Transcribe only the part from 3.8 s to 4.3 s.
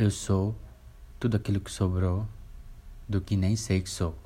que sou.